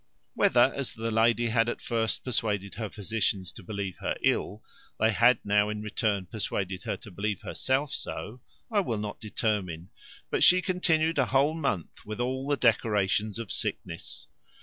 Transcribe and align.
Whether, 0.33 0.73
as 0.75 0.93
the 0.95 1.11
lady 1.11 1.49
had 1.49 1.69
at 1.69 1.79
first 1.79 2.23
persuaded 2.23 2.73
her 2.73 2.89
physicians 2.89 3.51
to 3.51 3.61
believe 3.61 3.97
her 3.99 4.15
ill, 4.23 4.63
they 4.99 5.11
had 5.11 5.37
now, 5.43 5.69
in 5.69 5.83
return, 5.83 6.25
persuaded 6.25 6.81
her 6.81 6.97
to 6.97 7.11
believe 7.11 7.41
herself 7.43 7.93
so, 7.93 8.41
I 8.71 8.79
will 8.79 8.97
not 8.97 9.19
determine; 9.21 9.91
but 10.31 10.43
she 10.43 10.59
continued 10.59 11.19
a 11.19 11.27
whole 11.27 11.53
month 11.53 12.03
with 12.03 12.19
all 12.19 12.47
the 12.47 12.57
decorations 12.57 13.37
of 13.37 13.51
sickness. 13.51 14.25